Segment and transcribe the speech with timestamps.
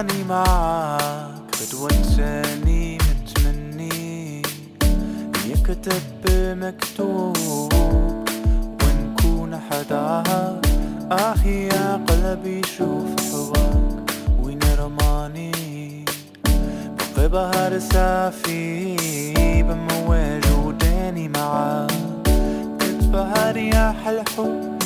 [0.00, 1.32] اني معاك.
[1.62, 4.42] بتوجهني متمني.
[5.46, 6.02] يكتب
[6.32, 7.72] مكتوب.
[8.82, 10.60] ونكون حداها
[11.10, 14.10] أخي يا قلبي شوف حواك
[14.42, 16.04] وين رماني
[17.16, 18.96] بقبها رسافي.
[19.62, 21.90] بمواج وداني معاك.
[22.78, 24.79] تتبهر يا حلحو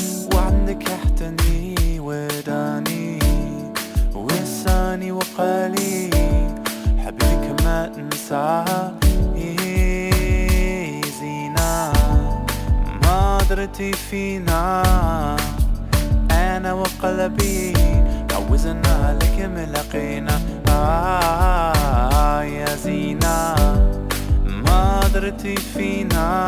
[13.64, 14.82] درتي فينا.
[16.30, 17.72] أنا وقلبي
[18.32, 23.54] عوزنا لك ملقينا آه يا زينة
[24.44, 26.46] ما درتي فينا.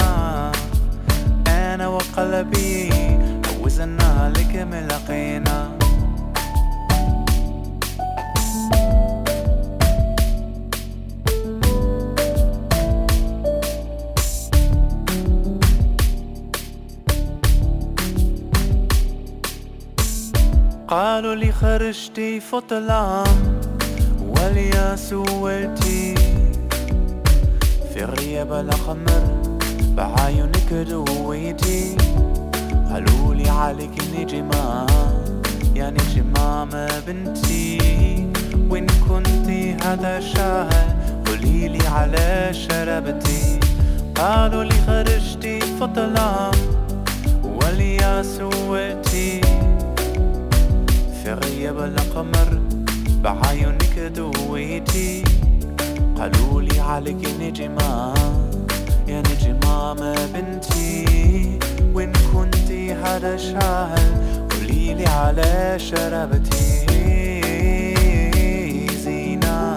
[1.48, 2.90] أنا وقلبي
[3.48, 5.75] عوزنا لك ملقينا
[20.88, 23.60] قالوا لي خرجتي فطلان
[24.20, 26.15] واليا سولتي
[27.95, 29.24] في غياب القمر
[29.96, 31.96] بعيونك دويتي.
[32.90, 34.87] قالوا لي عليك نجمة
[35.74, 36.64] يا نجمة
[37.07, 37.79] بنتي.
[38.70, 43.60] وين كنتي هذا شهر قولي لي على شربتي.
[44.14, 46.54] قالوا لي خرجتي فطلان
[47.45, 49.05] واليا سولتي
[51.66, 52.60] في غياب القمر
[53.22, 55.24] بعيونك دويتي.
[56.18, 58.14] قالوا لي عليك نجمة
[59.08, 61.58] يا نجمة ما بنتي.
[61.95, 63.98] وين كنتي هذا شهر
[64.50, 66.86] قولي لي على شربتي.
[69.04, 69.76] زينة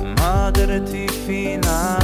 [0.00, 1.98] ما درتي فينا.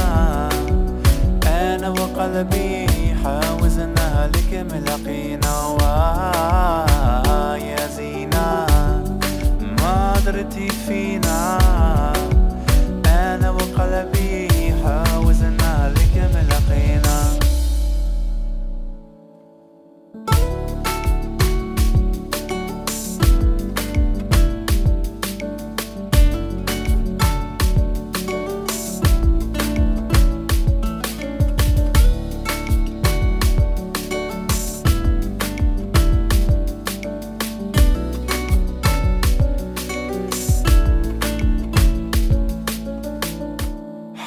[1.47, 2.87] أنا وقلبي
[3.23, 6.92] حاوزنا لك ملقينا يا
[10.33, 10.67] ما درتي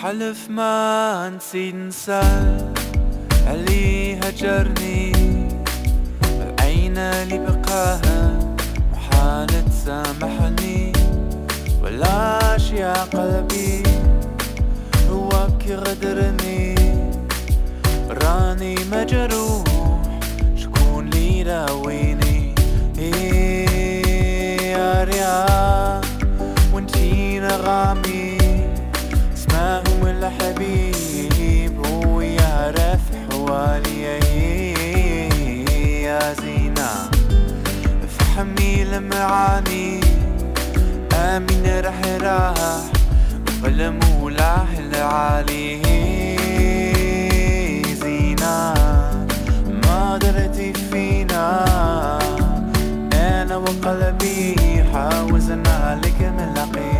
[0.03, 2.73] حلف ما نسيت نسال
[3.51, 5.13] اللي هجرني
[6.41, 8.39] العين اللي بقاها
[8.93, 10.93] محال تسامحني
[11.83, 13.83] ولاش يا قلبي
[15.11, 16.75] هو كي غدرني.
[18.11, 19.65] راني مجروح
[20.57, 22.26] شكون لي راويني؟
[38.93, 40.01] المعاني
[41.15, 42.83] آمين رح راح
[43.63, 45.83] وقلمه لاح العالي
[48.03, 48.75] زينة
[49.85, 51.65] ما درتي فينا.
[53.13, 54.57] أنا وقلبي
[54.93, 56.96] حاوزنا لك ملاقي